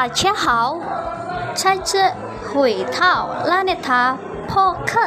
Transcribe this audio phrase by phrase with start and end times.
[0.00, 0.78] 大家好，
[1.54, 2.10] 在这
[2.48, 4.16] 回到拉内塔
[4.48, 4.98] 播客。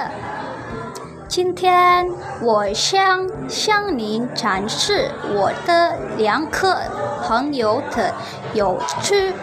[1.28, 2.08] 今天
[2.44, 6.78] 我想向您展示我的两个
[7.24, 8.14] 朋友的
[8.54, 9.34] 有趣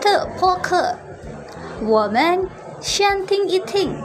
[0.00, 0.96] 的播客，
[1.82, 2.48] 我们
[2.80, 3.96] 先听一听。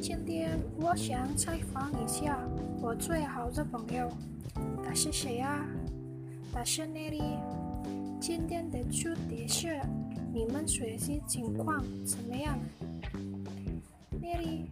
[0.00, 2.38] 今天我想采访一下
[2.80, 4.08] 我最好的朋友，
[4.84, 5.66] 他是谁啊？
[6.52, 7.40] 他是 Nelly。
[8.20, 9.80] 今天的主题是
[10.32, 12.56] 你们学习情况怎么样
[14.22, 14.66] ？Nelly，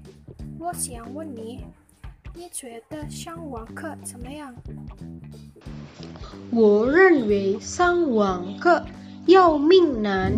[0.57, 1.65] 我想问你，
[2.33, 4.55] 你觉得上网课怎么样？
[6.53, 8.85] 我认为上网课
[9.27, 10.33] 要命难，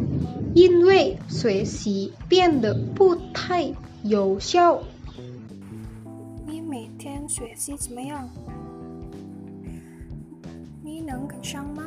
[0.55, 3.75] 因为学习变得不太
[4.05, 4.81] 有效。
[6.47, 8.29] 你每天学习怎么样？
[10.83, 11.83] 你能跟上吗？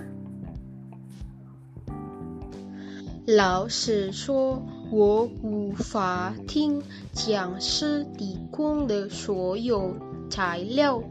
[3.25, 6.81] 老师说我无法听
[7.13, 9.95] 讲师提供的所有
[10.29, 11.01] 材料，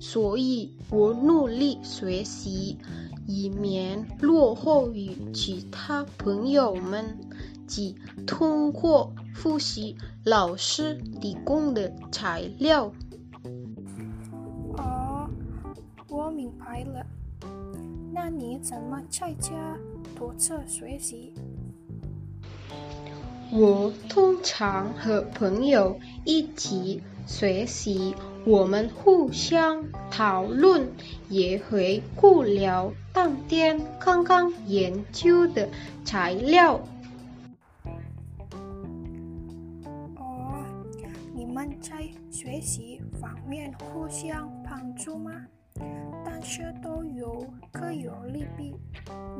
[0.00, 2.78] 所以我努力学习，
[3.26, 7.18] 以免落后于其他朋友们。
[7.66, 7.96] 即
[8.28, 12.92] 通过复习老师提供的材料。
[14.76, 15.28] 哦，
[16.08, 17.04] 我明白了。
[18.12, 19.76] 那你怎么在家
[20.16, 21.34] 独自学习？
[23.52, 28.14] 我通常和朋友一起学习，
[28.46, 30.88] 我们互相讨论，
[31.28, 35.68] 也回顾了当天刚刚研究的
[36.04, 36.80] 材料。
[40.14, 40.64] 哦，
[41.34, 45.32] 你们在学习方面互相帮助吗？
[46.24, 48.72] 但是都有各有利弊。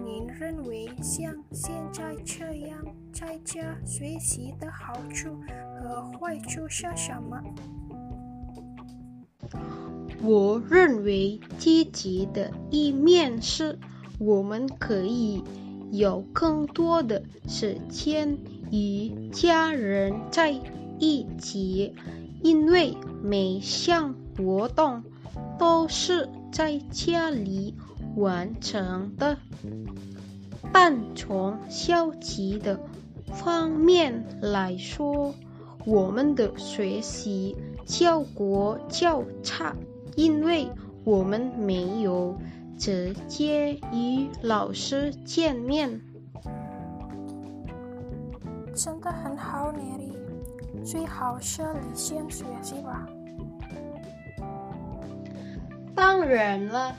[0.05, 2.77] 您认为像现在这样
[3.12, 5.39] 在家学习的好处
[5.78, 7.41] 和坏处是什么？
[10.23, 13.79] 我认为积极的一面是，
[14.19, 15.43] 我们可以
[15.91, 18.39] 有更多的时间
[18.71, 20.55] 与家人在
[20.99, 21.95] 一起，
[22.43, 25.03] 因为每项活动
[25.59, 27.75] 都是在家里
[28.17, 29.37] 完成的。
[30.73, 32.81] 但从消极的
[33.33, 35.34] 方面来说，
[35.84, 37.55] 我们的学习
[37.86, 39.74] 效果较差，
[40.16, 40.69] 因为
[41.04, 42.36] 我们没有
[42.76, 46.00] 直接与老师见面。
[48.74, 50.12] 真的很好，年里
[50.84, 53.08] 最好是你先学习吧。
[55.94, 56.94] 当然了，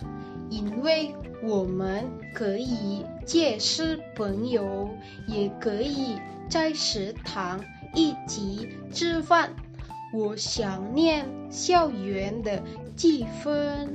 [0.49, 4.89] 因为我们可以结识朋友，
[5.27, 6.17] 也可以
[6.49, 7.59] 在食堂
[7.93, 9.51] 一起吃饭。
[10.13, 12.62] 我想念校园的
[12.95, 13.90] 气氛。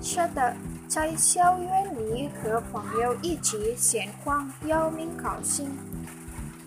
[0.00, 0.56] 是的，
[0.88, 5.68] 在校园里和朋友一起闲逛，要命高兴。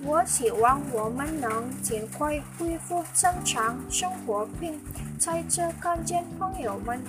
[0.04, 4.80] 我希望我们能尽快恢复正常生活，并
[5.18, 7.02] 在这看见朋友们。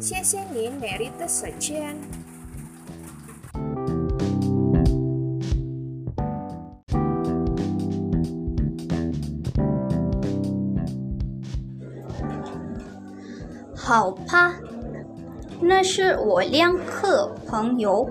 [0.00, 1.96] 谢谢你美丽的时间。
[13.90, 14.54] 好吧，
[15.60, 18.08] 那是我两个朋友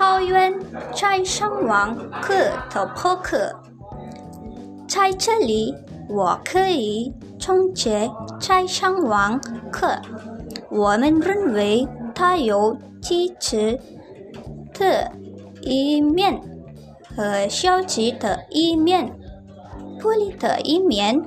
[0.00, 0.52] 抱怨
[0.92, 2.34] 在上网课
[2.74, 3.54] 的博客。
[4.88, 5.76] 在这里，
[6.08, 9.40] 我可以总结在上网
[9.70, 9.92] 课。
[10.70, 13.78] 我们认为它有积极
[14.74, 15.12] 的
[15.60, 16.40] 一面
[17.14, 19.16] 和消极的一面。
[20.00, 21.22] 不利的一面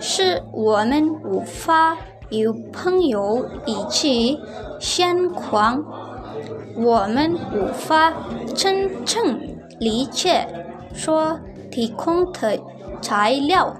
[0.00, 1.98] 是我们无法
[2.30, 4.40] 与朋友一起
[4.80, 5.84] 闲逛，
[6.76, 8.12] 我们无法
[8.54, 9.38] 真正
[9.78, 10.46] 理解
[10.94, 11.38] 所
[11.70, 12.58] 提供的
[13.00, 13.76] 材料，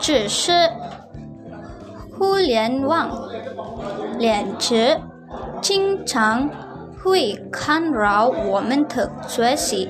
[0.00, 0.52] 只是
[2.18, 3.28] 互联网
[4.18, 5.00] 连接
[5.60, 6.50] 经常
[7.02, 9.88] 会干扰我们的学习。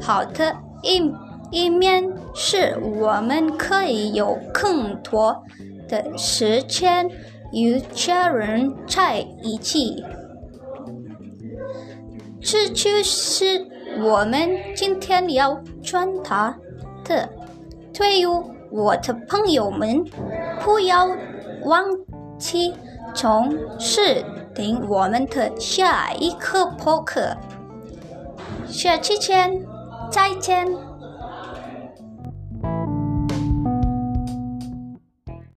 [0.00, 1.12] 好的一
[1.50, 5.42] 一面是我们可以有更多
[5.88, 7.10] 的时间
[7.52, 10.04] 与家人在一起。
[12.40, 13.66] 这就是
[14.00, 16.56] 我们今天要传达
[17.04, 17.28] 的，
[17.92, 18.26] 对于
[18.70, 20.04] 我的朋友们，
[20.60, 21.08] 不要
[21.64, 21.84] 忘
[22.38, 22.72] 记
[23.12, 23.50] 从
[23.80, 24.24] 事
[24.54, 27.36] 听我们的下一课播客。
[28.68, 29.60] 下期见，
[30.08, 30.87] 再见。